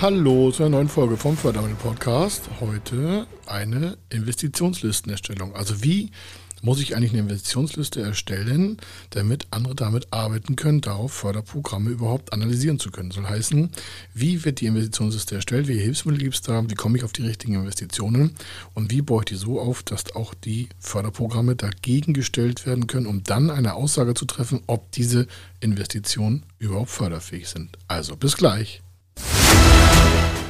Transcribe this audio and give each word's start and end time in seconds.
Hallo 0.00 0.50
zu 0.50 0.62
einer 0.62 0.76
neuen 0.76 0.88
Folge 0.88 1.18
vom 1.18 1.36
Fördermittel 1.36 1.76
Podcast. 1.76 2.48
Heute 2.58 3.26
eine 3.44 3.98
Investitionslistenerstellung. 4.08 5.54
Also 5.54 5.84
wie 5.84 6.10
muss 6.62 6.80
ich 6.80 6.96
eigentlich 6.96 7.10
eine 7.10 7.20
Investitionsliste 7.20 8.00
erstellen, 8.00 8.78
damit 9.10 9.46
andere 9.50 9.74
damit 9.74 10.10
arbeiten 10.10 10.56
können, 10.56 10.80
darauf 10.80 11.12
Förderprogramme 11.12 11.90
überhaupt 11.90 12.32
analysieren 12.32 12.78
zu 12.78 12.90
können. 12.90 13.10
Soll 13.10 13.26
heißen, 13.26 13.72
wie 14.14 14.42
wird 14.42 14.62
die 14.62 14.66
Investitionsliste 14.66 15.34
erstellt, 15.34 15.68
welche 15.68 15.82
Hilfsmittel 15.82 16.22
gibt 16.22 16.34
es 16.34 16.40
da, 16.40 16.64
wie 16.66 16.74
komme 16.76 16.96
ich 16.96 17.04
auf 17.04 17.12
die 17.12 17.26
richtigen 17.26 17.56
Investitionen 17.56 18.34
und 18.72 18.90
wie 18.90 19.02
baue 19.02 19.20
ich 19.20 19.26
die 19.26 19.34
so 19.34 19.60
auf, 19.60 19.82
dass 19.82 20.16
auch 20.16 20.32
die 20.32 20.70
Förderprogramme 20.78 21.56
dagegen 21.56 22.14
gestellt 22.14 22.64
werden 22.64 22.86
können, 22.86 23.06
um 23.06 23.22
dann 23.22 23.50
eine 23.50 23.74
Aussage 23.74 24.14
zu 24.14 24.24
treffen, 24.24 24.62
ob 24.66 24.92
diese 24.92 25.26
Investitionen 25.60 26.46
überhaupt 26.58 26.88
förderfähig 26.88 27.48
sind. 27.48 27.76
Also 27.86 28.16
bis 28.16 28.38
gleich. 28.38 28.80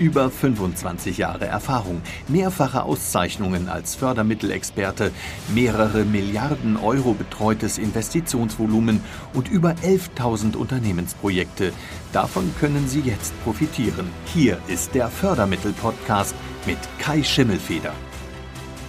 Über 0.00 0.30
25 0.30 1.18
Jahre 1.18 1.44
Erfahrung, 1.44 2.00
mehrfache 2.26 2.84
Auszeichnungen 2.84 3.68
als 3.68 3.96
Fördermittelexperte, 3.96 5.10
mehrere 5.54 6.06
Milliarden 6.06 6.78
Euro 6.78 7.12
betreutes 7.12 7.76
Investitionsvolumen 7.76 9.02
und 9.34 9.50
über 9.50 9.72
11.000 9.84 10.56
Unternehmensprojekte. 10.56 11.74
Davon 12.14 12.50
können 12.58 12.88
Sie 12.88 13.00
jetzt 13.00 13.34
profitieren. 13.44 14.08
Hier 14.24 14.56
ist 14.68 14.94
der 14.94 15.08
Fördermittel-Podcast 15.08 16.34
mit 16.64 16.78
Kai 16.98 17.22
Schimmelfeder. 17.22 17.92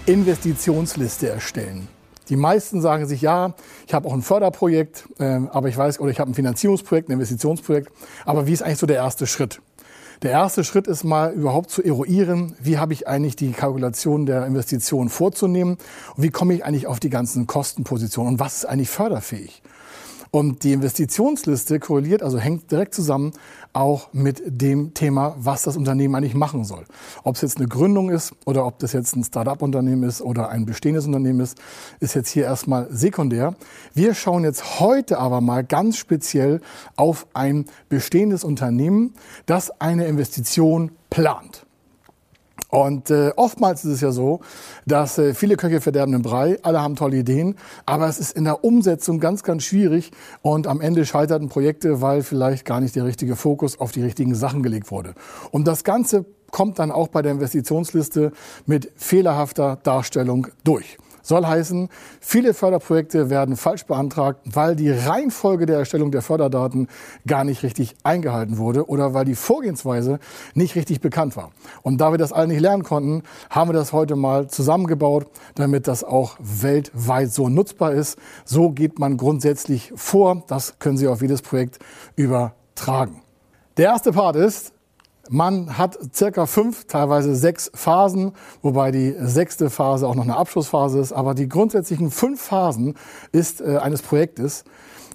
Investitionsliste 0.06 1.28
erstellen. 1.28 1.89
Die 2.30 2.38
meisten 2.38 2.80
sagen 2.80 3.06
sich, 3.06 3.22
ja, 3.22 3.54
ich 3.86 3.94
habe 3.94 4.08
auch 4.08 4.14
ein 4.14 4.22
Förderprojekt, 4.22 5.09
äh, 5.20 5.42
aber 5.52 5.67
ich 5.67 5.76
weiß, 5.76 6.00
oder 6.00 6.12
ich 6.12 6.22
habe 6.22 6.32
ein 6.32 6.36
Finanzierungsprojekt, 6.36 7.09
ein 7.09 7.14
Investitionsprojekt. 7.14 7.92
Aber 8.23 8.48
wie 8.48 8.54
ist 8.54 8.62
eigentlich 8.62 8.78
so 8.78 8.88
der 8.88 8.95
erste 8.95 9.28
Schritt? 9.28 9.62
Der 10.22 10.30
erste 10.30 10.64
Schritt 10.64 10.86
ist 10.86 11.03
mal 11.03 11.33
überhaupt 11.33 11.72
zu 11.72 11.81
eruieren, 11.81 12.55
wie 12.61 12.77
habe 12.77 12.94
ich 12.94 13.08
eigentlich 13.08 13.36
die 13.36 13.53
Kalkulation 13.53 14.27
der 14.27 14.45
Investition 14.45 15.09
vorzunehmen 15.09 15.77
und 16.16 16.23
wie 16.23 16.30
komme 16.30 16.53
ich 16.53 16.64
eigentlich 16.64 16.86
auf 16.86 17.00
die 17.00 17.09
ganzen 17.09 17.47
Kostenpositionen 17.47 18.33
und 18.33 18.39
was 18.39 18.58
ist 18.58 18.66
eigentlich 18.66 18.92
förderfähig. 18.92 19.64
Und 20.34 20.64
die 20.64 20.72
Investitionsliste 20.72 21.80
korreliert, 21.80 22.24
also 22.24 22.40
hängt 22.40 22.72
direkt 22.72 22.94
zusammen 22.94 23.34
auch 23.74 24.14
mit 24.14 24.42
dem 24.46 24.94
Thema, 24.94 25.36
was 25.38 25.64
das 25.64 25.76
Unternehmen 25.76 26.16
eigentlich 26.16 26.36
machen 26.36 26.64
soll. 26.64 26.86
Ob 27.23 27.36
es 27.36 27.42
jetzt 27.42 27.58
eine 27.58 27.68
Gründung 27.68 28.10
ist 28.10 28.34
oder 28.46 28.66
ob 28.66 28.80
das 28.80 28.94
jetzt 28.94 29.14
ein 29.18 29.26
Start-up-Unternehmen 29.26 30.04
ist 30.04 30.22
oder 30.22 30.48
ein 30.48 30.66
bestehendes 30.66 31.06
Unternehmen 31.06 31.42
ist, 31.42 31.58
ist 32.00 32.16
jetzt 32.16 32.30
hier 32.30 32.46
erstmal 32.46 32.88
sekundär. 32.92 33.56
Wir 33.94 34.14
schauen 34.14 34.46
jetzt 34.46 34.80
heute 34.80 35.20
aber 35.20 35.42
mal 35.42 35.66
ganz 35.66 35.98
speziell 35.98 36.62
auf 36.95 37.28
ein 37.34 37.66
bestehendes 37.90 38.45
Unternehmen, 38.45 39.14
das 39.48 39.82
eine 39.82 40.06
Investition 40.06 40.92
plant. 41.10 41.66
Und 42.72 43.09
äh, 43.09 43.31
oftmals 43.36 43.83
ist 43.83 43.91
es 43.91 44.02
ja 44.02 44.11
so, 44.11 44.39
dass 44.87 45.17
äh, 45.17 45.33
viele 45.33 45.58
Köche 45.58 45.82
verderben 45.82 46.14
den 46.14 46.21
Brei, 46.21 46.58
alle 46.64 46.82
haben 46.82 46.95
tolle 46.95 47.17
Ideen, 47.17 47.55
aber 47.86 48.08
es 48.08 48.17
ist 48.17 48.32
in 48.32 48.45
der 48.45 48.64
Umsetzung 48.64 49.20
ganz, 49.20 49.43
ganz 49.43 49.64
schwierig 49.64 50.11
und 50.42 50.67
am 50.67 50.80
Ende 50.80 51.05
scheiterten 51.05 51.49
Projekte, 51.49 52.02
weil 52.02 52.23
vielleicht 52.23 52.64
gar 52.64 52.80
nicht 52.80 52.95
der 52.95 53.04
richtige 53.04 53.36
Fokus 53.36 53.77
auf 53.80 53.92
die 53.92 54.02
richtigen 54.02 54.36
Sachen 54.36 54.64
gelegt 54.64 54.89
wurde. 54.89 55.15
Und 55.52 55.67
das 55.67 55.83
Ganze 55.83 56.26
kommt 56.49 56.80
dann 56.80 56.92
auch 56.92 57.10
bei 57.10 57.21
der 57.21 57.33
Investitionsliste 57.33 58.31
mit 58.65 58.89
fehlerhafter 58.95 59.77
Darstellung 59.83 60.48
durch. 60.64 60.98
Soll 61.21 61.45
heißen, 61.45 61.89
viele 62.20 62.54
Förderprojekte 62.54 63.30
werden 63.30 63.55
falsch 63.55 63.86
beantragt, 63.86 64.42
weil 64.45 64.76
die 64.76 64.92
Reihenfolge 64.92 65.65
der 65.65 65.77
Erstellung 65.77 66.11
der 66.11 66.21
Förderdaten 66.21 66.87
gar 67.27 67.43
nicht 67.43 67.64
richtig 67.64 67.95
eingehalten 68.04 68.58
wurde 68.58 68.89
oder 68.89 69.14
weil 69.14 69.26
die 69.26 69.36
Vorgehensweise 69.36 70.20
nicht 70.54 70.76
richtig 70.76 71.02
bekannt 71.02 71.36
war. 71.37 71.52
Und 71.81 71.99
da 71.99 72.11
wir 72.11 72.17
das 72.17 72.33
alle 72.33 72.48
nicht 72.48 72.61
lernen 72.61 72.83
konnten, 72.83 73.23
haben 73.49 73.70
wir 73.70 73.73
das 73.73 73.93
heute 73.93 74.15
mal 74.15 74.48
zusammengebaut, 74.48 75.27
damit 75.55 75.87
das 75.87 76.04
auch 76.04 76.37
weltweit 76.39 77.31
so 77.31 77.49
nutzbar 77.49 77.93
ist. 77.93 78.17
So 78.45 78.71
geht 78.71 78.99
man 78.99 79.17
grundsätzlich 79.17 79.92
vor. 79.95 80.43
Das 80.48 80.80
können 80.80 80.98
Sie 80.98 81.08
auf 81.08 81.21
jedes 81.21 81.42
Projekt 81.42 81.80
übertragen. 82.15 83.21
Der 83.77 83.86
erste 83.86 84.11
Part 84.11 84.36
ist, 84.36 84.73
man 85.30 85.77
hat 85.77 85.98
circa 86.14 86.45
fünf, 86.45 86.86
teilweise 86.86 87.36
sechs 87.36 87.71
Phasen, 87.73 88.33
wobei 88.61 88.92
die 88.92 89.15
sechste 89.20 89.70
Phase 89.70 90.08
auch 90.08 90.15
noch 90.15 90.23
eine 90.23 90.37
Abschlussphase 90.37 90.99
ist. 90.99 91.14
Aber 91.14 91.33
die 91.33 91.48
grundsätzlichen 91.48 92.11
fünf 92.11 92.42
Phasen 92.42 92.95
ist 93.31 93.61
äh, 93.61 93.77
eines 93.77 94.02
Projektes, 94.02 94.64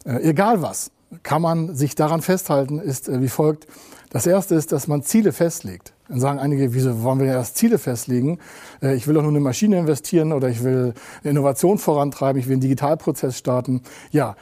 äh, 0.04 0.22
egal 0.22 0.62
was, 0.62 0.90
kann 1.22 1.42
man 1.42 1.74
sich 1.74 1.94
daran 1.94 2.22
festhalten, 2.22 2.78
ist 2.78 3.08
äh, 3.08 3.20
wie 3.20 3.28
folgt. 3.28 3.66
Das 4.10 4.26
erste 4.26 4.54
ist, 4.54 4.72
dass 4.72 4.86
man 4.86 5.02
Ziele 5.02 5.32
festlegt. 5.32 5.92
Dann 6.08 6.20
sagen 6.20 6.38
einige, 6.38 6.72
wieso 6.72 7.02
wollen 7.02 7.18
wir 7.18 7.26
erst 7.26 7.56
Ziele 7.56 7.78
festlegen? 7.78 8.38
Äh, 8.80 8.94
ich 8.94 9.06
will 9.06 9.14
doch 9.14 9.22
nur 9.22 9.30
eine 9.30 9.40
Maschine 9.40 9.78
investieren 9.78 10.32
oder 10.32 10.48
ich 10.48 10.62
will 10.62 10.94
Innovation 11.24 11.78
vorantreiben, 11.78 12.40
ich 12.40 12.46
will 12.46 12.54
einen 12.54 12.62
Digitalprozess 12.62 13.36
starten. 13.36 13.82
Ja, 14.10 14.36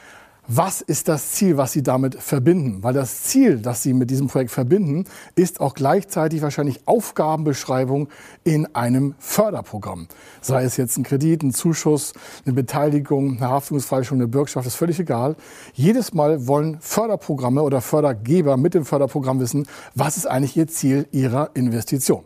was 0.47 0.81
ist 0.81 1.07
das 1.07 1.31
Ziel, 1.31 1.57
was 1.57 1.71
Sie 1.71 1.81
damit 1.81 2.15
verbinden? 2.15 2.83
Weil 2.83 2.93
das 2.93 3.23
Ziel, 3.23 3.57
das 3.57 3.81
Sie 3.81 3.93
mit 3.93 4.11
diesem 4.11 4.27
Projekt 4.27 4.51
verbinden, 4.51 5.05
ist 5.35 5.59
auch 5.59 5.73
gleichzeitig 5.73 6.41
wahrscheinlich 6.41 6.81
Aufgabenbeschreibung 6.85 8.09
in 8.43 8.73
einem 8.75 9.15
Förderprogramm. 9.17 10.07
Sei 10.41 10.63
es 10.63 10.77
jetzt 10.77 10.97
ein 10.97 11.03
Kredit, 11.03 11.43
ein 11.43 11.53
Zuschuss, 11.53 12.13
eine 12.45 12.53
Beteiligung, 12.53 13.37
eine 13.37 13.49
Haftungsfreistellung, 13.49 14.21
eine 14.21 14.27
Bürgschaft, 14.27 14.67
ist 14.67 14.75
völlig 14.75 14.99
egal. 14.99 15.35
Jedes 15.73 16.13
Mal 16.13 16.47
wollen 16.47 16.77
Förderprogramme 16.79 17.63
oder 17.63 17.81
Fördergeber 17.81 18.57
mit 18.57 18.75
dem 18.75 18.85
Förderprogramm 18.85 19.39
wissen, 19.39 19.67
was 19.95 20.17
ist 20.17 20.27
eigentlich 20.27 20.55
ihr 20.55 20.67
Ziel 20.67 21.07
ihrer 21.11 21.49
Investition. 21.55 22.23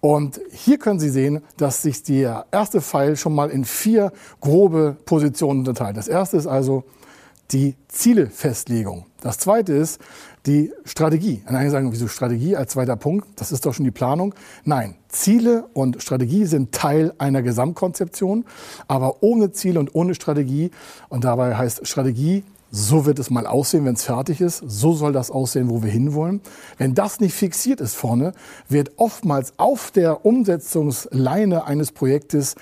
Und 0.00 0.40
hier 0.50 0.78
können 0.78 0.98
Sie 0.98 1.10
sehen, 1.10 1.42
dass 1.58 1.82
sich 1.82 2.02
der 2.02 2.46
erste 2.52 2.80
Pfeil 2.80 3.16
schon 3.16 3.34
mal 3.34 3.50
in 3.50 3.64
vier 3.64 4.12
grobe 4.40 4.96
Positionen 5.04 5.60
unterteilt. 5.60 5.96
Das 5.96 6.08
erste 6.08 6.38
ist 6.38 6.46
also 6.46 6.84
die 7.52 7.76
Zielefestlegung. 7.88 9.06
Das 9.20 9.38
zweite 9.38 9.72
ist 9.72 10.00
die 10.46 10.72
Strategie. 10.84 11.42
Und 11.46 11.54
einige 11.54 11.70
sagen, 11.70 11.92
wieso 11.92 12.08
Strategie 12.08 12.56
als 12.56 12.72
zweiter 12.72 12.96
Punkt? 12.96 13.28
Das 13.36 13.52
ist 13.52 13.66
doch 13.66 13.74
schon 13.74 13.84
die 13.84 13.90
Planung. 13.90 14.34
Nein, 14.64 14.96
Ziele 15.08 15.66
und 15.74 16.02
Strategie 16.02 16.46
sind 16.46 16.72
Teil 16.72 17.12
einer 17.18 17.42
Gesamtkonzeption, 17.42 18.44
aber 18.88 19.22
ohne 19.22 19.52
Ziele 19.52 19.80
und 19.80 19.94
ohne 19.94 20.14
Strategie, 20.14 20.70
und 21.08 21.24
dabei 21.24 21.56
heißt 21.56 21.86
Strategie 21.86 22.44
so 22.70 23.06
wird 23.06 23.18
es 23.18 23.30
mal 23.30 23.46
aussehen, 23.46 23.84
wenn 23.84 23.94
es 23.94 24.04
fertig 24.04 24.40
ist. 24.40 24.62
So 24.66 24.92
soll 24.92 25.12
das 25.12 25.30
aussehen, 25.30 25.68
wo 25.70 25.82
wir 25.82 25.90
hinwollen. 25.90 26.40
Wenn 26.78 26.94
das 26.94 27.20
nicht 27.20 27.34
fixiert 27.34 27.80
ist 27.80 27.94
vorne, 27.94 28.32
wird 28.68 28.92
oftmals 28.96 29.54
auf 29.56 29.90
der 29.90 30.24
Umsetzungsleine 30.24 31.64
eines 31.64 31.92
Projektes, 31.92 32.54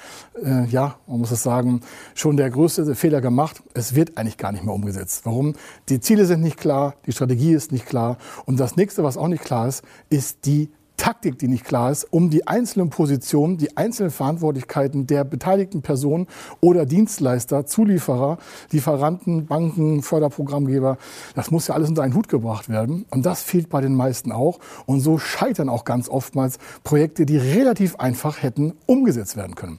äh, 0.42 0.64
ja, 0.66 0.96
man 1.06 1.20
muss 1.20 1.30
es 1.30 1.42
sagen, 1.42 1.82
schon 2.14 2.36
der 2.36 2.50
größte 2.50 2.94
Fehler 2.94 3.20
gemacht. 3.20 3.62
Es 3.74 3.94
wird 3.94 4.16
eigentlich 4.16 4.38
gar 4.38 4.52
nicht 4.52 4.64
mehr 4.64 4.74
umgesetzt. 4.74 5.22
Warum? 5.24 5.54
Die 5.88 6.00
Ziele 6.00 6.24
sind 6.24 6.40
nicht 6.40 6.56
klar, 6.56 6.94
die 7.06 7.12
Strategie 7.12 7.52
ist 7.52 7.72
nicht 7.72 7.86
klar. 7.86 8.16
Und 8.46 8.58
das 8.58 8.76
nächste, 8.76 9.04
was 9.04 9.16
auch 9.16 9.28
nicht 9.28 9.44
klar 9.44 9.68
ist, 9.68 9.82
ist 10.08 10.46
die 10.46 10.70
Taktik, 10.98 11.38
die 11.38 11.48
nicht 11.48 11.64
klar 11.64 11.90
ist, 11.90 12.04
um 12.10 12.28
die 12.28 12.46
einzelnen 12.46 12.90
Positionen, 12.90 13.56
die 13.56 13.76
einzelnen 13.78 14.10
Verantwortlichkeiten 14.10 15.06
der 15.06 15.24
beteiligten 15.24 15.80
Personen 15.80 16.26
oder 16.60 16.84
Dienstleister, 16.84 17.64
Zulieferer, 17.64 18.36
Lieferanten, 18.70 19.46
Banken, 19.46 20.02
Förderprogrammgeber, 20.02 20.98
das 21.34 21.50
muss 21.50 21.68
ja 21.68 21.74
alles 21.74 21.88
unter 21.88 22.02
einen 22.02 22.14
Hut 22.14 22.28
gebracht 22.28 22.68
werden. 22.68 23.06
Und 23.10 23.24
das 23.24 23.42
fehlt 23.42 23.70
bei 23.70 23.80
den 23.80 23.94
meisten 23.94 24.32
auch. 24.32 24.58
Und 24.84 25.00
so 25.00 25.16
scheitern 25.16 25.70
auch 25.70 25.84
ganz 25.84 26.08
oftmals 26.08 26.58
Projekte, 26.84 27.24
die 27.24 27.38
relativ 27.38 27.96
einfach 27.96 28.42
hätten 28.42 28.74
umgesetzt 28.84 29.36
werden 29.36 29.54
können. 29.54 29.78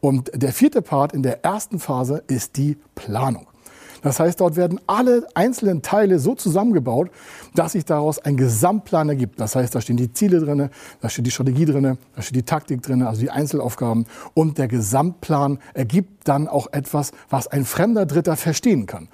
Und 0.00 0.30
der 0.34 0.52
vierte 0.52 0.82
Part 0.82 1.12
in 1.12 1.22
der 1.22 1.44
ersten 1.44 1.80
Phase 1.80 2.22
ist 2.28 2.56
die 2.56 2.76
Planung. 2.94 3.46
Das 4.02 4.20
heißt, 4.20 4.40
dort 4.40 4.56
werden 4.56 4.80
alle 4.86 5.26
einzelnen 5.34 5.82
Teile 5.82 6.18
so 6.18 6.34
zusammengebaut, 6.34 7.10
dass 7.54 7.72
sich 7.72 7.84
daraus 7.84 8.18
ein 8.18 8.36
Gesamtplan 8.36 9.08
ergibt. 9.08 9.40
Das 9.40 9.56
heißt, 9.56 9.74
da 9.74 9.80
stehen 9.80 9.96
die 9.96 10.12
Ziele 10.12 10.40
drin, 10.40 10.70
da 11.00 11.08
steht 11.08 11.26
die 11.26 11.30
Strategie 11.30 11.64
drin, 11.64 11.98
da 12.14 12.22
steht 12.22 12.36
die 12.36 12.42
Taktik 12.42 12.82
drin, 12.82 13.02
also 13.02 13.20
die 13.20 13.30
Einzelaufgaben. 13.30 14.06
Und 14.34 14.58
der 14.58 14.68
Gesamtplan 14.68 15.58
ergibt 15.74 16.28
dann 16.28 16.48
auch 16.48 16.68
etwas, 16.72 17.12
was 17.30 17.48
ein 17.48 17.64
fremder 17.64 18.06
Dritter 18.06 18.36
verstehen 18.36 18.86
kann. 18.86 19.08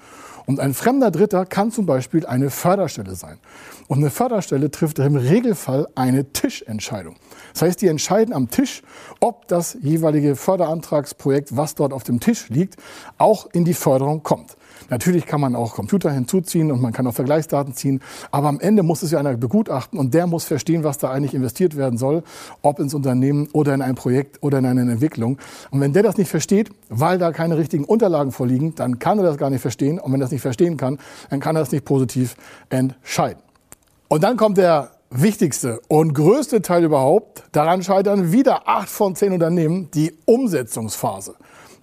Und 0.45 0.59
ein 0.59 0.73
fremder 0.73 1.09
Dritter 1.09 1.45
kann 1.45 1.71
zum 1.71 1.85
Beispiel 1.85 2.25
eine 2.25 2.49
Förderstelle 2.49 3.15
sein. 3.15 3.39
Und 3.87 3.97
eine 3.97 4.11
Förderstelle 4.11 4.69
trifft 4.69 4.99
im 4.99 5.15
Regelfall 5.15 5.87
eine 5.95 6.31
Tischentscheidung. 6.31 7.15
Das 7.53 7.63
heißt, 7.63 7.81
die 7.81 7.87
entscheiden 7.87 8.33
am 8.33 8.49
Tisch, 8.49 8.83
ob 9.19 9.47
das 9.47 9.77
jeweilige 9.81 10.35
Förderantragsprojekt, 10.35 11.57
was 11.57 11.75
dort 11.75 11.93
auf 11.93 12.03
dem 12.03 12.19
Tisch 12.19 12.49
liegt, 12.49 12.75
auch 13.17 13.47
in 13.53 13.65
die 13.65 13.73
Förderung 13.73 14.23
kommt. 14.23 14.55
Natürlich 14.89 15.25
kann 15.25 15.41
man 15.41 15.55
auch 15.55 15.73
Computer 15.73 16.11
hinzuziehen 16.11 16.71
und 16.71 16.81
man 16.81 16.93
kann 16.93 17.07
auch 17.07 17.13
Vergleichsdaten 17.13 17.73
ziehen, 17.73 18.01
aber 18.31 18.47
am 18.47 18.59
Ende 18.59 18.83
muss 18.83 19.03
es 19.03 19.11
ja 19.11 19.19
einer 19.19 19.35
begutachten 19.35 19.99
und 19.99 20.13
der 20.13 20.27
muss 20.27 20.45
verstehen, 20.45 20.83
was 20.83 20.97
da 20.97 21.11
eigentlich 21.11 21.33
investiert 21.33 21.75
werden 21.75 21.97
soll, 21.97 22.23
ob 22.61 22.79
ins 22.79 22.93
Unternehmen 22.93 23.47
oder 23.53 23.73
in 23.73 23.81
ein 23.81 23.95
Projekt 23.95 24.41
oder 24.43 24.59
in 24.59 24.65
eine 24.65 24.81
Entwicklung. 24.81 25.37
Und 25.71 25.81
wenn 25.81 25.93
der 25.93 26.03
das 26.03 26.17
nicht 26.17 26.29
versteht, 26.29 26.69
weil 26.89 27.17
da 27.17 27.31
keine 27.31 27.57
richtigen 27.57 27.85
Unterlagen 27.85 28.31
vorliegen, 28.31 28.75
dann 28.75 28.99
kann 28.99 29.19
er 29.19 29.23
das 29.23 29.37
gar 29.37 29.49
nicht 29.49 29.61
verstehen 29.61 29.99
und 29.99 30.11
wenn 30.11 30.19
er 30.21 30.25
das 30.25 30.31
nicht 30.31 30.41
verstehen 30.41 30.77
kann, 30.77 30.99
dann 31.29 31.39
kann 31.39 31.55
er 31.55 31.59
das 31.59 31.71
nicht 31.71 31.85
positiv 31.85 32.35
entscheiden. 32.69 33.41
Und 34.07 34.23
dann 34.23 34.37
kommt 34.37 34.57
der 34.57 34.91
wichtigste 35.09 35.81
und 35.87 36.13
größte 36.13 36.61
Teil 36.61 36.83
überhaupt. 36.83 37.43
Daran 37.51 37.83
scheitern 37.83 38.31
wieder 38.31 38.67
acht 38.67 38.89
von 38.89 39.15
zehn 39.15 39.33
Unternehmen 39.33 39.89
die 39.93 40.13
Umsetzungsphase. 40.25 41.35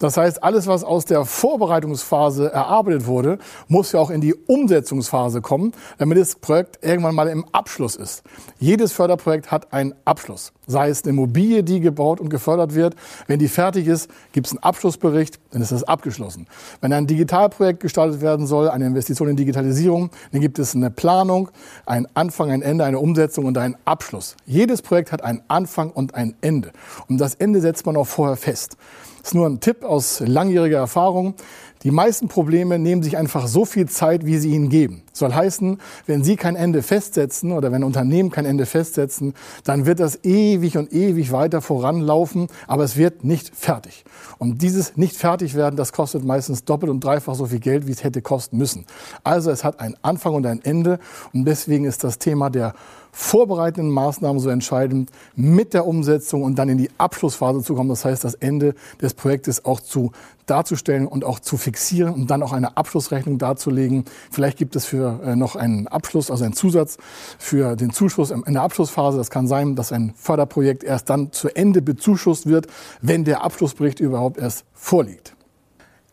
Das 0.03 0.17
heißt, 0.17 0.43
alles, 0.43 0.67
was 0.67 0.83
aus 0.83 1.05
der 1.05 1.25
Vorbereitungsphase 1.25 2.51
erarbeitet 2.51 3.07
wurde, 3.07 3.39
muss 3.69 3.93
ja 3.93 4.01
auch 4.01 4.11
in 4.11 4.21
die 4.21 4.35
Umsetzungsphase 4.35 5.41
kommen, 5.41 5.71
damit 5.99 6.19
das 6.19 6.35
Projekt 6.35 6.85
irgendwann 6.85 7.15
mal 7.15 7.29
im 7.29 7.45
Abschluss 7.53 7.95
ist. 7.95 8.25
Jedes 8.59 8.91
Förderprojekt 8.93 9.53
hat 9.53 9.73
einen 9.73 9.95
Abschluss. 10.05 10.53
Sei 10.67 10.89
es 10.89 11.05
eine 11.05 11.11
Immobilie, 11.11 11.63
die 11.63 11.79
gebaut 11.79 12.19
und 12.19 12.31
gefördert 12.31 12.75
wird. 12.75 12.97
Wenn 13.29 13.39
die 13.39 13.47
fertig 13.47 13.87
ist, 13.87 14.11
gibt 14.33 14.49
es 14.49 14.53
einen 14.53 14.65
Abschlussbericht, 14.65 15.39
dann 15.53 15.63
ist 15.63 15.71
das 15.71 15.85
abgeschlossen. 15.85 16.49
Wenn 16.81 16.93
ein 16.93 17.07
Digitalprojekt 17.07 17.79
gestaltet 17.79 18.23
werden 18.23 18.49
soll, 18.49 18.71
eine 18.71 18.87
Investition 18.87 19.29
in 19.29 19.37
Digitalisierung, 19.37 20.11
dann 20.33 20.41
gibt 20.41 20.59
es 20.59 20.75
eine 20.75 20.91
Planung, 20.91 21.49
einen 21.87 22.09
Anfang, 22.15 22.51
ein 22.51 22.63
Ende, 22.63 22.85
eine 22.85 22.99
Umsetzung 22.99 23.45
und 23.45 23.57
einen 23.57 23.77
Abschluss. 23.85 24.35
Jedes 24.47 24.83
Projekt 24.83 25.13
hat 25.13 25.23
einen 25.23 25.43
Anfang 25.47 25.93
und 25.93 26.17
ein 26.17 26.35
Ende. 26.41 26.73
Und 27.09 27.19
das 27.19 27.37
Ende 27.37 27.61
setzt 27.61 27.87
man 27.87 27.97
auch 27.97 28.09
vorher 28.09 28.37
fest. 28.37 28.77
Das 29.23 29.31
ist 29.31 29.35
nur 29.35 29.47
ein 29.47 29.61
Tipp 29.61 29.85
aus 29.85 30.19
langjähriger 30.19 30.79
Erfahrung. 30.79 31.35
Die 31.83 31.91
meisten 31.91 32.29
Probleme 32.29 32.79
nehmen 32.79 33.03
sich 33.03 33.17
einfach 33.17 33.49
so 33.49 33.65
viel 33.65 33.89
Zeit, 33.89 34.25
wie 34.25 34.39
sie 34.39 34.51
ihnen 34.51 34.69
geben. 34.69 35.03
Soll 35.13 35.35
heißen, 35.35 35.79
wenn 36.07 36.23
Sie 36.23 36.37
kein 36.37 36.55
Ende 36.55 36.83
festsetzen 36.83 37.53
oder 37.53 37.73
wenn 37.73 37.83
Unternehmen 37.83 38.31
kein 38.31 38.47
Ende 38.47 38.67
festsetzen, 38.67 39.35
dann 39.65 39.85
wird 39.85 39.99
das 39.99 40.25
ewig 40.25 40.79
und 40.79 40.93
ewig 40.93 41.33
weiter 41.33 41.61
voranlaufen, 41.61 42.47
aber 42.69 42.85
es 42.85 42.97
wird 42.97 43.25
nicht 43.25 43.55
fertig. 43.55 44.05
Und 44.39 44.63
dieses 44.63 44.97
nicht 44.97 45.17
fertig 45.17 45.55
werden, 45.55 45.77
das 45.77 45.93
kostet 45.93 46.25
meistens 46.25 46.65
doppelt 46.65 46.91
und 46.91 47.03
dreifach 47.03 47.35
so 47.35 47.47
viel 47.47 47.61
Geld, 47.61 47.87
wie 47.87 47.93
es 47.93 48.05
hätte 48.05 48.23
kosten 48.23 48.59
müssen. 48.59 48.87
Also 49.25 49.51
es 49.51 49.65
hat 49.65 49.81
einen 49.81 49.97
Anfang 50.03 50.35
und 50.35 50.47
ein 50.47 50.65
Ende 50.65 51.01
und 51.33 51.45
deswegen 51.45 51.85
ist 51.85 52.05
das 52.05 52.19
Thema 52.19 52.49
der 52.49 52.75
vorbereitenden 53.15 53.93
Maßnahmen 53.93 54.41
so 54.41 54.49
entscheidend, 54.49 55.11
mit 55.37 55.75
der 55.75 55.87
Umsetzung 55.87 56.43
und 56.43 56.59
dann 56.59 56.71
in 56.71 56.79
die 56.79 56.89
Abschlussphase 56.97 57.63
zu 57.63 57.75
kommen. 57.75 57.91
Das 57.91 58.07
heißt, 58.07 58.25
das 58.25 58.33
Ende 58.35 58.75
des 59.03 59.13
Projektes 59.13 59.67
auch 59.67 59.81
zu 59.81 60.13
darzustellen 60.47 61.07
und 61.07 61.23
auch 61.23 61.39
zu 61.39 61.59
fixieren 61.59 61.72
und 62.13 62.31
dann 62.31 62.43
auch 62.43 62.53
eine 62.53 62.77
Abschlussrechnung 62.77 63.39
darzulegen. 63.39 64.05
Vielleicht 64.31 64.59
gibt 64.59 64.77
es 64.77 64.85
für 64.85 65.21
äh, 65.25 65.37
noch 65.37 65.57
einen 65.57 65.89
Abschluss, 65.89 66.31
also 66.31 66.45
einen 66.45 66.55
Zusatz 66.55 66.99
für 67.39 67.77
den 67.77 67.91
Zuschuss 67.91 68.31
in 68.31 68.53
der 68.53 68.63
Abschlussphase. 68.63 69.19
Das 69.19 69.31
kann 69.31 69.47
sein, 69.47 69.77
dass 69.77 69.93
ein 69.93 70.15
Förderprojekt 70.17 70.85
erst 70.85 71.11
dann 71.11 71.33
zu 71.33 71.49
Ende 71.55 71.83
bezuschusst 71.83 72.47
wird, 72.47 72.67
wenn 73.01 73.25
der 73.25 73.43
Abschlussbericht 73.43 74.01
überhaupt 74.01 74.39
erst 74.39 74.65
vorliegt. 74.75 75.35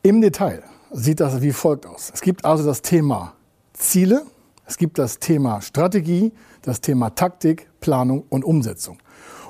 Im 0.02 0.22
Detail 0.22 0.64
sieht 0.92 1.20
das 1.20 1.42
wie 1.42 1.52
folgt 1.52 1.86
aus. 1.86 2.12
Es 2.14 2.22
gibt 2.22 2.46
also 2.46 2.66
das 2.66 2.82
Thema 2.82 3.34
Ziele, 3.74 4.24
es 4.66 4.78
gibt 4.78 4.98
das 5.00 5.20
Thema 5.20 5.62
Strategie, 5.62 6.32
das 6.62 6.82
Thema 6.82 7.10
Taktik, 7.12 7.68
Planung 7.80 8.24
und 8.30 8.46
Umsetzung. 8.46 9.00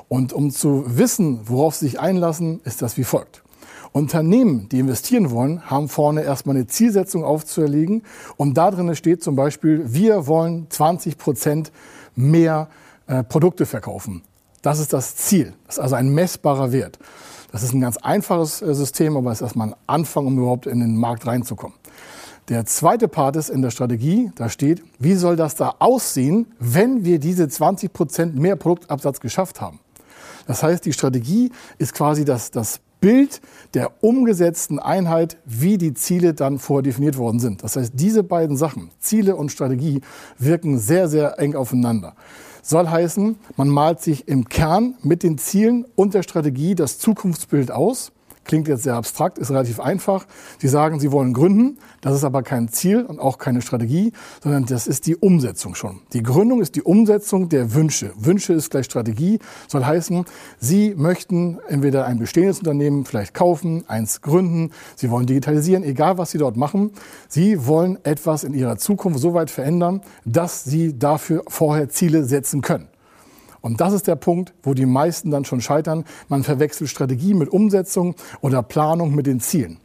Und 0.08 0.34
um 0.34 0.50
zu 0.50 0.86
wissen, 0.88 1.42
worauf 1.44 1.76
sie 1.76 1.86
sich 1.86 2.00
einlassen, 2.00 2.62
ist 2.64 2.82
das 2.82 2.98
wie 2.98 3.04
folgt. 3.04 3.44
Unternehmen, 3.92 4.70
die 4.70 4.80
investieren 4.80 5.32
wollen, 5.32 5.70
haben 5.70 5.90
vorne 5.90 6.24
erstmal 6.24 6.56
eine 6.56 6.68
Zielsetzung 6.68 7.24
aufzuerlegen. 7.24 8.04
Und 8.38 8.58
da 8.58 8.72
drin 8.72 8.96
steht 8.96 9.24
zum 9.24 9.36
Beispiel, 9.36 9.94
wir 9.94 10.28
wollen 10.28 10.68
20 10.70 11.18
Prozent 11.18 11.72
mehr 12.16 12.70
äh, 13.08 13.24
Produkte 13.24 13.66
verkaufen. 13.66 14.24
Das 14.62 14.80
ist 14.80 14.94
das 14.94 15.16
Ziel. 15.16 15.54
Das 15.66 15.76
ist 15.76 15.80
also 15.80 15.96
ein 15.96 16.10
messbarer 16.10 16.72
Wert. 16.72 17.00
Das 17.52 17.64
ist 17.64 17.74
ein 17.74 17.82
ganz 17.82 17.98
einfaches 17.98 18.62
äh, 18.62 18.74
System, 18.76 19.18
aber 19.18 19.32
es 19.32 19.40
ist 19.40 19.44
erstmal 19.44 19.70
ein 19.70 19.76
Anfang, 19.88 20.28
um 20.28 20.38
überhaupt 20.38 20.68
in 20.68 20.80
den 20.80 20.96
Markt 20.96 21.26
reinzukommen. 21.26 21.78
Der 22.50 22.66
zweite 22.66 23.08
Part 23.08 23.36
ist 23.36 23.50
in 23.50 23.62
der 23.62 23.70
Strategie, 23.70 24.32
da 24.36 24.50
steht, 24.50 24.84
wie 24.98 25.14
soll 25.14 25.36
das 25.36 25.56
da 25.56 25.76
aussehen, 25.78 26.48
wenn 26.58 27.06
wir 27.06 27.20
diese 27.20 27.48
20 27.48 27.94
Prozent 27.94 28.36
mehr 28.36 28.56
Produktabsatz 28.56 29.20
geschafft 29.20 29.62
haben? 29.62 29.80
Das 30.48 30.64
heißt, 30.64 30.84
die 30.84 30.94
Strategie 30.94 31.52
ist 31.78 31.94
quasi 31.94 32.26
das, 32.26 32.50
das 32.50 32.82
Bild 33.00 33.42
der 33.74 34.04
umgesetzten 34.04 34.80
Einheit, 34.80 35.38
wie 35.46 35.78
die 35.78 35.94
Ziele 35.94 36.34
dann 36.34 36.60
vordefiniert 36.60 37.18
worden 37.18 37.40
sind. 37.40 37.64
Das 37.64 37.76
heißt, 37.76 37.94
diese 37.96 38.24
beiden 38.24 38.58
Sachen, 38.58 38.90
Ziele 39.00 39.36
und 39.36 39.52
Strategie, 39.52 40.02
wirken 40.38 40.80
sehr, 40.80 41.08
sehr 41.08 41.40
eng 41.40 41.56
aufeinander. 41.56 42.16
Soll 42.62 42.88
heißen, 42.88 43.38
man 43.58 43.70
malt 43.70 44.02
sich 44.02 44.28
im 44.28 44.50
Kern 44.50 44.96
mit 45.02 45.24
den 45.24 45.38
Zielen 45.38 45.86
und 45.96 46.14
der 46.14 46.24
Strategie 46.24 46.76
das 46.76 47.00
Zukunftsbild 47.00 47.72
aus 47.72 48.12
Klingt 48.50 48.68
jetzt 48.68 48.82
sehr 48.82 48.96
abstrakt, 48.96 49.38
ist 49.38 49.52
relativ 49.52 49.80
einfach. 49.80 50.26
Sie 50.58 50.70
sagen, 50.70 51.00
Sie 51.00 51.12
wollen 51.12 51.34
gründen. 51.34 51.78
Das 52.02 52.16
ist 52.16 52.24
aber 52.24 52.42
kein 52.42 52.68
Ziel 52.68 53.06
und 53.06 53.20
auch 53.20 53.38
keine 53.38 53.62
Strategie, 53.62 54.12
sondern 54.42 54.66
das 54.66 54.88
ist 54.88 55.06
die 55.06 55.16
Umsetzung 55.16 55.76
schon. 55.76 56.02
Die 56.14 56.24
Gründung 56.24 56.60
ist 56.60 56.74
die 56.74 56.82
Umsetzung 56.82 57.50
der 57.50 57.76
Wünsche. 57.76 58.12
Wünsche 58.18 58.54
ist 58.54 58.72
gleich 58.72 58.86
Strategie. 58.86 59.38
Soll 59.68 59.86
heißen, 59.86 60.26
Sie 60.58 60.96
möchten 60.98 61.60
entweder 61.68 62.08
ein 62.08 62.18
bestehendes 62.18 62.58
Unternehmen 62.58 63.06
vielleicht 63.06 63.36
kaufen, 63.36 63.84
eins 63.88 64.22
gründen. 64.22 64.72
Sie 64.96 65.12
wollen 65.12 65.28
digitalisieren, 65.28 65.84
egal 65.84 66.18
was 66.18 66.32
Sie 66.32 66.40
dort 66.40 66.58
machen. 66.58 66.90
Sie 67.28 67.68
wollen 67.68 68.04
etwas 68.04 68.44
in 68.44 68.56
Ihrer 68.56 68.78
Zukunft 68.78 69.20
so 69.20 69.36
weit 69.36 69.52
verändern, 69.52 70.02
dass 70.26 70.64
Sie 70.64 70.98
dafür 70.98 71.44
vorher 71.48 71.90
Ziele 71.90 72.24
setzen 72.24 72.62
können. 72.62 72.88
Und 73.62 73.82
das 73.82 73.94
ist 73.94 74.08
der 74.08 74.16
Punkt, 74.16 74.54
wo 74.64 74.74
die 74.74 74.86
meisten 74.86 75.32
dann 75.32 75.46
schon 75.46 75.62
scheitern. 75.62 76.06
Man 76.28 76.44
verwechselt 76.44 76.90
Strategie 76.90 77.34
mit 77.34 77.50
Umsetzung 77.50 78.16
oder 78.42 78.64
Planung 78.64 79.16
mit 79.16 79.28
den 79.28 79.40
Zielen. 79.40 79.80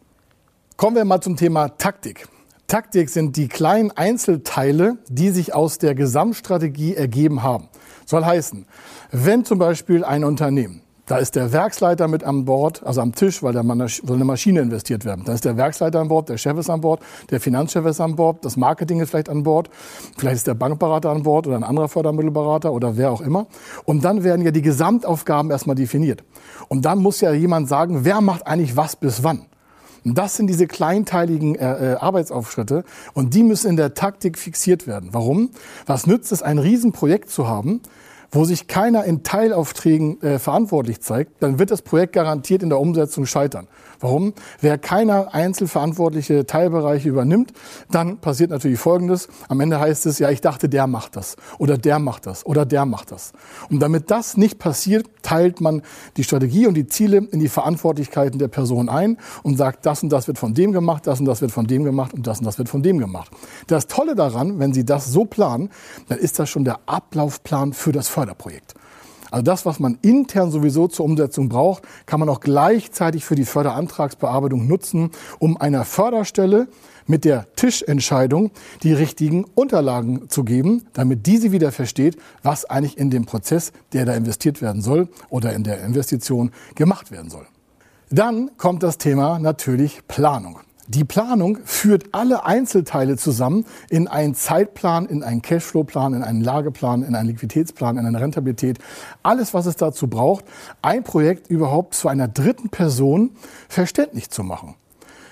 Kommen 0.77 0.97
wir 0.97 1.05
mal 1.05 1.21
zum 1.21 1.37
Thema 1.37 1.69
Taktik. 1.69 2.29
Taktik 2.67 3.11
sind 3.11 3.37
die 3.37 3.49
kleinen 3.49 3.91
Einzelteile, 3.91 4.97
die 5.09 5.31
sich 5.31 5.55
aus 5.55 5.79
der 5.79 5.95
Gesamtstrategie 5.95 6.95
ergeben 6.95 7.43
haben. 7.43 7.69
Soll 8.07 8.25
heißen, 8.25 8.67
wenn 9.13 9.45
zum 9.45 9.59
Beispiel 9.59 10.05
ein 10.05 10.25
Unternehmen 10.25 10.81
da 11.07 11.19
ist 11.19 11.37
der 11.37 11.53
Werksleiter 11.53 12.09
mit 12.09 12.25
an 12.25 12.47
Bord, 12.47 12.83
also 12.83 13.03
am 13.03 13.15
Tisch, 13.15 13.43
weil 13.43 13.53
da 13.53 13.63
soll 13.63 14.17
eine 14.17 14.25
Maschine 14.25 14.61
investiert 14.61 15.05
werden. 15.05 15.25
Da 15.27 15.35
ist 15.35 15.45
der 15.45 15.57
Werksleiter 15.57 16.01
an 16.01 16.09
Bord, 16.09 16.31
der 16.31 16.39
Chef 16.39 16.57
ist 16.57 16.71
an 16.71 16.81
Bord, 16.81 17.01
der 17.31 17.41
Finanzchef 17.41 17.85
ist 17.85 18.01
an 18.01 18.17
Bord, 18.17 18.45
das 18.45 18.57
Marketing 18.57 19.01
ist 19.01 19.11
vielleicht 19.11 19.29
an 19.29 19.43
Bord, 19.43 19.69
vielleicht 20.17 20.37
ist 20.37 20.47
der 20.47 20.55
Bankberater 20.55 21.11
an 21.11 21.23
Bord 21.23 21.47
oder 21.47 21.57
ein 21.57 21.65
anderer 21.65 21.89
Fördermittelberater 21.89 22.73
oder 22.73 22.97
wer 22.97 23.11
auch 23.11 23.21
immer. 23.21 23.47
Und 23.85 24.05
dann 24.05 24.25
werden 24.25 24.45
ja 24.45 24.51
die 24.51 24.63
Gesamtaufgaben 24.63 25.51
erstmal 25.51 25.77
definiert. 25.77 26.25
Und 26.69 26.87
dann 26.87 27.01
muss 27.01 27.21
ja 27.21 27.33
jemand 27.33 27.69
sagen, 27.69 28.05
wer 28.05 28.23
macht 28.23 28.47
eigentlich 28.47 28.77
was 28.77 28.97
bis 28.97 29.23
wann. 29.23 29.45
Und 30.05 30.19
das 30.19 30.37
sind 30.37 30.49
diese 30.49 30.67
kleinteiligen 30.67 31.55
äh, 31.55 31.93
äh 31.93 31.95
Arbeitsaufschritte 31.97 32.85
und 33.15 33.35
die 33.35 33.43
müssen 33.43 33.69
in 33.69 33.77
der 33.77 33.95
Taktik 33.95 34.39
fixiert 34.39 34.87
werden. 34.87 35.11
Warum? 35.13 35.51
Was 35.87 36.07
nützt 36.07 36.31
es, 36.33 36.43
ein 36.43 36.59
Riesenprojekt 36.59 37.31
zu 37.31 37.49
haben, 37.49 37.81
wo 38.35 38.45
sich 38.45 38.67
keiner 38.67 39.05
in 39.05 39.23
Teilaufträgen 39.23 40.21
äh, 40.21 40.39
verantwortlich 40.39 41.01
zeigt, 41.01 41.43
dann 41.43 41.59
wird 41.59 41.71
das 41.71 41.83
Projekt 41.83 42.13
garantiert 42.15 42.63
in 42.63 42.69
der 42.69 42.81
Umsetzung 42.81 43.27
scheitern. 43.27 43.69
Warum? 44.01 44.35
Wer 44.61 44.77
keiner 44.77 45.33
einzelverantwortliche 45.33 46.45
Teilbereiche 46.45 47.09
übernimmt, 47.09 47.53
dann 47.91 48.19
passiert 48.19 48.51
natürlich 48.51 48.79
Folgendes. 48.79 49.29
Am 49.49 49.61
Ende 49.61 49.81
heißt 49.81 50.05
es, 50.07 50.19
ja, 50.19 50.31
ich 50.31 50.41
dachte, 50.41 50.69
der 50.69 50.87
macht 50.87 51.17
das 51.17 51.37
oder 51.59 51.79
der 51.79 51.99
macht 51.99 52.27
das 52.27 52.45
oder 52.45 52.67
der 52.67 52.85
macht 52.85 53.13
das. 53.13 53.33
Und 53.71 53.81
damit 53.81 54.11
das 54.11 54.37
nicht 54.37 54.59
passiert, 54.59 55.07
teilt 55.23 55.61
man 55.61 55.83
die 56.17 56.25
Strategie 56.25 56.67
und 56.67 56.75
die 56.75 56.87
Ziele 56.87 57.19
in 57.19 57.39
die 57.39 57.49
Verantwortlichkeiten 57.49 58.39
der 58.39 58.49
Person 58.49 58.89
ein 58.89 59.17
und 59.43 59.57
sagt, 59.57 59.87
das 59.87 60.03
und 60.03 60.11
das 60.11 60.27
wird 60.27 60.39
von 60.39 60.55
dem 60.55 60.73
gemacht, 60.73 61.07
das 61.07 61.21
und 61.21 61.27
das 61.27 61.41
wird 61.41 61.53
von 61.53 61.67
dem 61.67 61.85
gemacht 61.85 62.13
und 62.13 62.27
das 62.27 62.41
und 62.41 62.45
das 62.45 62.59
wird 62.59 62.69
von 62.69 62.83
dem 62.83 62.99
gemacht. 62.99 63.31
Das 63.69 63.87
Tolle 63.87 64.15
daran, 64.15 64.59
wenn 64.59 64.75
Sie 64.75 64.85
das 64.85 65.07
so 65.07 65.25
planen, 65.25 65.71
dann 66.09 66.19
ist 66.19 66.39
das 66.39 66.51
schon 66.51 66.65
der 66.65 66.81
Ablaufplan 66.87 67.73
für 67.73 67.93
das 67.93 68.09
Förderprojekt. 68.25 68.75
Also 69.31 69.43
das, 69.43 69.67
was 69.67 69.81
man 69.81 69.99
intern 70.01 70.51
sowieso 70.51 70.87
zur 70.87 71.05
Umsetzung 71.05 71.49
braucht, 71.49 71.83
kann 72.07 72.21
man 72.21 72.29
auch 72.29 72.41
gleichzeitig 72.41 73.25
für 73.25 73.35
die 73.35 73.45
Förderantragsbearbeitung 73.45 74.67
nutzen, 74.67 75.11
um 75.41 75.61
einer 75.61 75.85
Förderstelle 75.85 76.69
mit 77.07 77.25
der 77.25 77.47
Tischentscheidung 77.57 78.53
die 78.83 78.93
richtigen 78.93 79.45
Unterlagen 79.55 80.31
zu 80.31 80.45
geben, 80.45 80.85
damit 80.93 81.27
diese 81.27 81.53
wieder 81.53 81.73
versteht, 81.73 82.17
was 82.43 82.65
eigentlich 82.65 82.97
in 82.97 83.11
dem 83.11 83.27
Prozess, 83.27 83.73
der 83.93 84.07
da 84.07 84.15
investiert 84.15 84.63
werden 84.63 84.81
soll 84.81 85.09
oder 85.29 85.53
in 85.53 85.65
der 85.65 85.85
Investition 85.85 86.53
gemacht 86.77 87.11
werden 87.11 87.29
soll. 87.29 87.47
Dann 88.11 88.53
kommt 88.57 88.83
das 88.83 88.99
Thema 88.99 89.39
natürlich 89.39 90.07
Planung. 90.07 90.61
Die 90.87 91.05
Planung 91.05 91.59
führt 91.65 92.05
alle 92.13 92.45
Einzelteile 92.45 93.17
zusammen 93.17 93.65
in 93.89 94.07
einen 94.07 94.35
Zeitplan, 94.35 95.07
in 95.07 95.23
einen 95.23 95.41
Cashflowplan, 95.41 96.13
in 96.13 96.23
einen 96.23 96.43
Lageplan, 96.43 97.03
in 97.03 97.15
einen 97.15 97.29
Liquiditätsplan, 97.29 97.97
in 97.97 98.05
eine 98.05 98.21
Rentabilität. 98.21 98.79
Alles, 99.23 99.55
was 99.55 99.65
es 99.65 99.77
dazu 99.77 100.09
braucht, 100.09 100.45
ein 100.83 101.03
Projekt 101.03 101.49
überhaupt 101.49 101.95
zu 101.95 102.09
einer 102.09 102.29
dritten 102.29 102.69
Person 102.69 103.31
verständlich 103.69 104.29
zu 104.29 104.45
machen. 104.45 104.75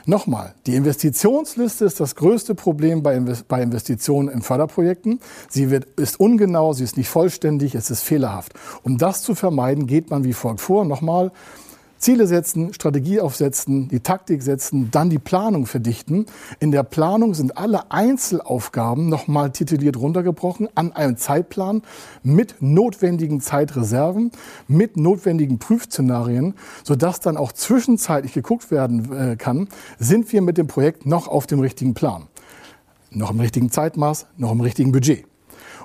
Nochmal, 0.05 0.55
die 0.67 0.75
Investitionsliste 0.75 1.85
ist 1.85 2.01
das 2.01 2.17
größte 2.17 2.57
Problem 2.57 3.03
bei, 3.03 3.15
Investitionen 3.15 4.29
in 4.29 4.43
Förderprojekten. 4.43 5.21
Sie 5.49 5.71
wird, 5.71 5.85
ist 6.01 6.19
ungenau, 6.19 6.73
sie 6.73 6.83
ist 6.83 6.97
nicht 6.97 7.09
vollständig, 7.09 7.77
es 7.77 7.91
ist 7.91 8.03
fehlerhaft. 8.03 8.55
Um 8.83 8.99
das 8.99 9.23
zu 9.23 9.37
vermeiden, 9.37 9.87
geht 9.87 10.11
man 10.11 10.25
wie 10.25 10.33
folgt 10.33 10.61
vor. 10.61 10.85
Nochmal, 10.85 11.31
Ziele 12.03 12.27
setzen, 12.27 12.75
Strategie 12.75 13.21
aufsetzen, 13.21 13.87
die 13.87 14.01
Taktik 14.01 14.43
setzen, 14.43 14.91
dann 14.91 15.09
die 15.09 15.21
Planung 15.21 15.67
verdichten. 15.67 16.27
In 16.59 16.73
der 16.73 16.83
Planung 16.83 17.33
sind 17.35 17.57
alle 17.57 17.93
Einzelaufgaben 17.93 19.09
nochmal 19.09 19.53
tituliert 19.53 19.97
runtergebrochen 19.97 20.69
an 20.75 20.91
einem 20.91 21.17
Zeitplan 21.17 21.83
mit 22.25 22.57
notwendigen 22.59 23.41
Zeitreserven, 23.41 24.33
mit 24.67 24.97
notwendigen 24.97 25.61
Prüfszenarien, 25.61 26.55
sodass 26.83 27.21
dann 27.21 27.37
auch 27.37 27.53
zwischenzeitlich 27.53 28.33
geguckt 28.33 28.73
werden 28.73 29.13
äh, 29.13 29.37
kann, 29.37 29.69
sind 30.01 30.33
wir 30.33 30.43
mit 30.43 30.59
dem 30.59 30.67
Projekt 30.67 31.07
noch 31.07 31.29
auf 31.29 31.47
dem 31.47 31.61
richtigen 31.61 31.95
Plan, 31.95 32.27
noch 33.13 33.31
im 33.31 33.39
richtigen 33.39 33.71
Zeitmaß, 33.71 34.27
noch 34.37 34.51
im 34.51 34.61
richtigen 34.61 34.91
Budget. 34.91 35.32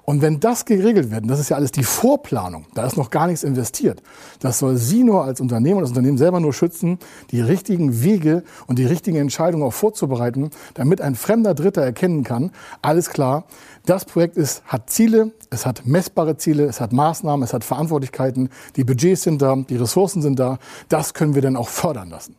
Und 0.10 0.22
wenn 0.22 0.40
das 0.40 0.64
geregelt 0.64 1.12
wird, 1.12 1.24
und 1.24 1.28
das 1.28 1.38
ist 1.38 1.50
ja 1.50 1.58
alles 1.58 1.74
die 1.74 1.84
Vorplanung, 1.84 2.66
da 2.74 2.86
ist 2.86 2.96
noch 2.96 3.10
gar 3.10 3.28
nichts 3.28 3.44
investiert, 3.44 4.02
das 4.40 4.58
soll 4.58 4.78
Sie 4.78 5.04
nur 5.04 5.26
als 5.26 5.42
Unternehmen 5.42 5.80
und 5.80 5.82
das 5.82 5.90
Unternehmen 5.90 6.18
selber 6.18 6.40
nur 6.40 6.54
schützen, 6.54 6.98
die 7.32 7.42
richtigen 7.42 8.02
Wege 8.02 8.44
und 8.68 8.80
die 8.80 8.86
richtigen 8.86 9.18
Entscheidungen 9.18 9.66
auch 9.66 9.74
vorzubereiten, 9.74 10.52
damit 10.76 11.02
ein 11.02 11.16
fremder 11.16 11.54
Dritter 11.54 11.82
erkennen 11.82 12.24
kann, 12.24 12.52
alles 12.82 13.10
klar, 13.10 13.44
das 13.86 14.06
Projekt 14.06 14.38
ist, 14.38 14.64
hat 14.64 14.90
Ziele, 14.90 15.34
es 15.50 15.66
hat 15.66 15.86
messbare 15.86 16.38
Ziele, 16.38 16.64
es 16.64 16.80
hat 16.80 16.94
Maßnahmen, 16.94 17.44
es 17.44 17.52
hat 17.52 17.66
Verantwortlichkeiten, 17.66 18.48
die 18.78 18.86
Budgets 18.86 19.24
sind 19.24 19.42
da, 19.42 19.58
die 19.58 19.76
Ressourcen 19.76 20.22
sind 20.22 20.40
da, 20.40 20.58
das 20.88 21.16
können 21.16 21.36
wir 21.36 21.42
dann 21.42 21.58
auch 21.58 21.68
fördern 21.68 22.10
lassen. 22.12 22.38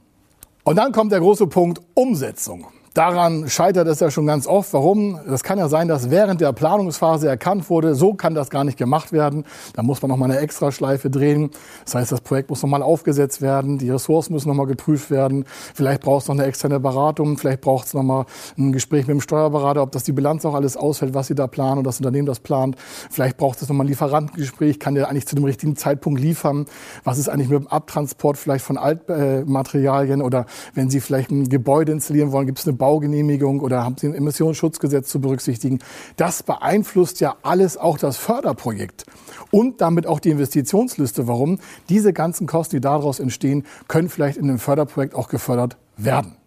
Und 0.65 0.77
dann 0.77 0.93
kommt 0.93 1.13
der 1.13 1.21
große 1.21 1.47
Punkt 1.47 1.83
Umsetzung. 1.93 2.67
Daran 2.95 3.49
scheitert 3.49 3.87
es 3.87 4.01
ja 4.01 4.11
schon 4.11 4.27
ganz 4.27 4.47
oft. 4.47 4.73
Warum? 4.73 5.21
Das 5.27 5.43
kann 5.43 5.59
ja 5.59 5.69
sein, 5.69 5.89
dass 5.89 6.11
während 6.11 6.41
der 6.41 6.53
Planungsphase 6.53 7.29
erkannt 7.29 7.69
wurde, 7.71 7.95
so 7.95 8.15
kann 8.15 8.35
das 8.35 8.51
gar 8.51 8.65
nicht 8.65 8.79
gemacht 8.79 9.13
werden. 9.13 9.45
Da 9.75 9.83
muss 9.83 10.03
man 10.03 10.11
noch 10.11 10.17
mal 10.17 10.25
eine 10.25 10.39
Extraschleife 10.39 11.11
drehen. 11.11 11.51
Das 11.85 11.95
heißt, 11.95 12.13
das 12.13 12.21
Projekt 12.21 12.51
muss 12.51 12.63
noch 12.63 12.71
mal 12.71 12.83
aufgesetzt 12.83 13.43
werden, 13.43 13.79
die 13.79 13.91
Ressourcen 13.91 14.33
müssen 14.33 14.49
noch 14.49 14.55
mal 14.55 14.67
geprüft 14.67 15.11
werden. 15.11 15.45
Vielleicht 15.75 16.03
braucht 16.03 16.23
es 16.23 16.29
noch 16.29 16.35
eine 16.35 16.45
externe 16.45 16.81
Beratung, 16.81 17.39
vielleicht 17.39 17.61
braucht 17.61 17.87
es 17.87 17.95
noch 17.95 18.03
mal 18.03 18.27
ein 18.57 18.73
Gespräch 18.73 19.07
mit 19.07 19.15
dem 19.15 19.21
Steuerberater, 19.21 19.83
ob 19.83 19.93
das 19.93 20.05
die 20.05 20.13
Bilanz 20.13 20.45
auch 20.45 20.55
alles 20.55 20.77
ausfällt, 20.77 21.15
was 21.15 21.27
Sie 21.29 21.35
da 21.35 21.47
planen 21.47 21.79
und 21.79 21.85
das 21.85 21.99
Unternehmen 21.99 22.27
das 22.27 22.41
plant. 22.41 22.77
Vielleicht 23.11 23.37
braucht 23.37 23.61
es 23.63 23.69
noch 23.69 23.77
mal 23.77 23.85
ein 23.85 23.89
Lieferantengespräch, 23.89 24.81
kann 24.81 24.95
der 24.95 25.09
eigentlich 25.09 25.27
zu 25.27 25.35
dem 25.35 25.45
richtigen 25.45 25.77
Zeitpunkt 25.77 26.21
liefern? 26.21 26.67
Was 27.05 27.19
ist 27.19 27.29
eigentlich 27.29 27.49
mit 27.49 27.61
dem 27.61 27.69
Abtransport 27.69 28.39
vielleicht 28.39 28.65
von 28.65 28.79
Altmaterialien 28.79 30.23
oder 30.23 30.47
wenn 30.75 30.91
Sie 30.91 31.01
vielleicht 31.01 31.31
ein 31.31 31.49
Gebäude 31.49 31.93
installieren 31.93 32.33
wollen, 32.33 32.47
gibt 32.47 32.59
es 32.59 32.67
eine 32.67 32.77
Baugenehmigung 32.79 33.61
oder 33.61 33.85
haben 33.85 33.97
Sie 33.99 34.07
ein 34.07 34.15
Emissionsschutzgesetz 34.15 35.11
zu 35.11 35.21
berücksichtigen. 35.21 35.81
Das 36.17 36.43
beeinflusst 36.43 37.21
ja 37.21 37.37
alles 37.43 37.77
auch 37.77 37.99
das 37.99 38.17
Förderprojekt 38.17 39.05
und 39.51 39.81
damit 39.83 40.07
auch 40.07 40.21
die 40.21 40.31
Investitionsliste. 40.31 41.29
Warum? 41.29 41.59
Diese 41.91 42.15
ganzen 42.15 42.47
Kosten, 42.47 42.77
die 42.77 42.81
daraus 42.81 43.21
entstehen, 43.21 43.67
können 43.89 44.09
vielleicht 44.09 44.39
in 44.39 44.49
einem 44.49 44.59
Förderprojekt 44.59 45.15
auch 45.15 45.29
gefördert 45.29 45.77
werden. 45.99 46.38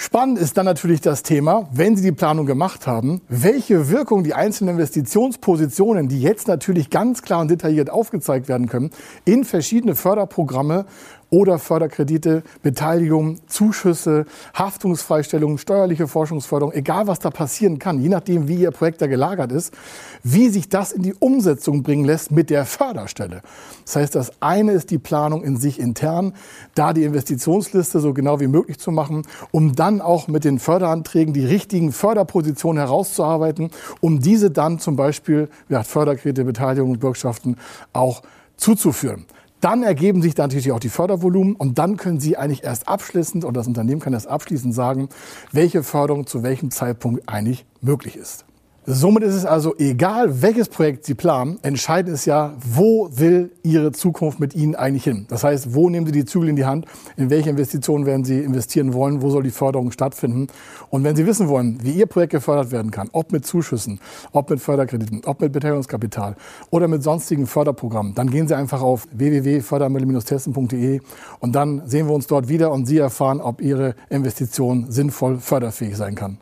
Spannend 0.00 0.38
ist 0.38 0.56
dann 0.56 0.64
natürlich 0.64 1.00
das 1.00 1.24
Thema, 1.24 1.68
wenn 1.72 1.96
Sie 1.96 2.04
die 2.04 2.12
Planung 2.12 2.46
gemacht 2.46 2.86
haben, 2.86 3.20
welche 3.28 3.90
Wirkung 3.90 4.22
die 4.22 4.32
einzelnen 4.32 4.76
Investitionspositionen, 4.76 6.06
die 6.06 6.22
jetzt 6.22 6.46
natürlich 6.46 6.88
ganz 6.88 7.22
klar 7.22 7.40
und 7.40 7.50
detailliert 7.50 7.90
aufgezeigt 7.90 8.46
werden 8.48 8.68
können, 8.68 8.92
in 9.24 9.42
verschiedene 9.42 9.96
Förderprogramme 9.96 10.86
oder 11.30 11.58
Förderkredite, 11.58 12.42
Beteiligung, 12.62 13.38
Zuschüsse, 13.46 14.24
Haftungsfreistellung, 14.54 15.58
steuerliche 15.58 16.08
Forschungsförderung, 16.08 16.72
egal 16.72 17.06
was 17.06 17.18
da 17.18 17.30
passieren 17.30 17.78
kann, 17.78 18.00
je 18.00 18.08
nachdem, 18.08 18.48
wie 18.48 18.56
Ihr 18.56 18.70
Projekt 18.70 19.02
da 19.02 19.06
gelagert 19.06 19.52
ist, 19.52 19.74
wie 20.22 20.48
sich 20.48 20.68
das 20.68 20.92
in 20.92 21.02
die 21.02 21.14
Umsetzung 21.14 21.82
bringen 21.82 22.04
lässt 22.04 22.30
mit 22.30 22.50
der 22.50 22.64
Förderstelle. 22.64 23.42
Das 23.84 23.96
heißt, 23.96 24.14
das 24.14 24.32
eine 24.40 24.72
ist 24.72 24.90
die 24.90 24.98
Planung 24.98 25.44
in 25.44 25.56
sich 25.56 25.78
intern, 25.78 26.34
da 26.74 26.92
die 26.92 27.04
Investitionsliste 27.04 28.00
so 28.00 28.14
genau 28.14 28.40
wie 28.40 28.46
möglich 28.46 28.78
zu 28.78 28.90
machen, 28.90 29.26
um 29.50 29.74
dann 29.74 29.87
auch 30.00 30.28
mit 30.28 30.44
den 30.44 30.58
Förderanträgen 30.58 31.34
die 31.34 31.44
richtigen 31.44 31.92
Förderpositionen 31.92 32.78
herauszuarbeiten, 32.78 33.70
um 34.00 34.20
diese 34.20 34.50
dann 34.50 34.78
zum 34.78 34.96
Beispiel 34.96 35.48
ja, 35.68 35.82
Förderkredite, 35.82 36.44
Beteiligung 36.44 36.92
und 36.92 37.00
Bürgschaften 37.00 37.56
auch 37.92 38.22
zuzuführen. 38.56 39.26
Dann 39.60 39.82
ergeben 39.82 40.22
sich 40.22 40.36
natürlich 40.36 40.70
auch 40.70 40.78
die 40.78 40.88
Fördervolumen 40.88 41.56
und 41.56 41.78
dann 41.78 41.96
können 41.96 42.20
Sie 42.20 42.36
eigentlich 42.36 42.62
erst 42.62 42.86
abschließend 42.86 43.44
oder 43.44 43.54
das 43.54 43.66
Unternehmen 43.66 44.00
kann 44.00 44.12
erst 44.12 44.28
abschließend 44.28 44.72
sagen, 44.72 45.08
welche 45.50 45.82
Förderung 45.82 46.26
zu 46.26 46.44
welchem 46.44 46.70
Zeitpunkt 46.70 47.28
eigentlich 47.28 47.66
möglich 47.80 48.16
ist. 48.16 48.44
Somit 48.90 49.22
ist 49.22 49.34
es 49.34 49.44
also 49.44 49.76
egal, 49.76 50.40
welches 50.40 50.70
Projekt 50.70 51.04
Sie 51.04 51.12
planen. 51.12 51.58
Entscheidend 51.60 52.14
ist 52.14 52.24
ja, 52.24 52.54
wo 52.64 53.10
will 53.12 53.50
Ihre 53.62 53.92
Zukunft 53.92 54.40
mit 54.40 54.54
Ihnen 54.54 54.74
eigentlich 54.76 55.04
hin? 55.04 55.26
Das 55.28 55.44
heißt, 55.44 55.74
wo 55.74 55.90
nehmen 55.90 56.06
Sie 56.06 56.12
die 56.12 56.24
Zügel 56.24 56.48
in 56.48 56.56
die 56.56 56.64
Hand? 56.64 56.86
In 57.18 57.28
welche 57.28 57.50
Investitionen 57.50 58.06
werden 58.06 58.24
Sie 58.24 58.38
investieren 58.38 58.94
wollen? 58.94 59.20
Wo 59.20 59.28
soll 59.28 59.42
die 59.42 59.50
Förderung 59.50 59.90
stattfinden? 59.90 60.46
Und 60.88 61.04
wenn 61.04 61.14
Sie 61.16 61.26
wissen 61.26 61.48
wollen, 61.48 61.78
wie 61.82 61.90
Ihr 61.90 62.06
Projekt 62.06 62.32
gefördert 62.32 62.72
werden 62.72 62.90
kann, 62.90 63.10
ob 63.12 63.30
mit 63.30 63.44
Zuschüssen, 63.44 64.00
ob 64.32 64.48
mit 64.48 64.58
Förderkrediten, 64.58 65.20
ob 65.26 65.42
mit 65.42 65.52
Beteiligungskapital 65.52 66.34
oder 66.70 66.88
mit 66.88 67.02
sonstigen 67.02 67.46
Förderprogrammen, 67.46 68.14
dann 68.14 68.30
gehen 68.30 68.48
Sie 68.48 68.56
einfach 68.56 68.80
auf 68.80 69.06
www.fördermittel-testen.de 69.12 71.02
und 71.40 71.54
dann 71.54 71.82
sehen 71.84 72.06
wir 72.06 72.14
uns 72.14 72.26
dort 72.26 72.48
wieder 72.48 72.72
und 72.72 72.86
Sie 72.86 72.96
erfahren, 72.96 73.42
ob 73.42 73.60
Ihre 73.60 73.96
Investition 74.08 74.86
sinnvoll 74.88 75.36
förderfähig 75.40 75.94
sein 75.94 76.14
kann. 76.14 76.38